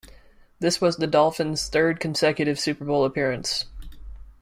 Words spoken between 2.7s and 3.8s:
Bowl appearance.